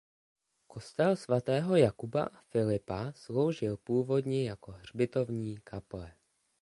[0.71, 6.13] Kostel svatého Jakuba a Filipa sloužil původně jako hřbitovní kaple.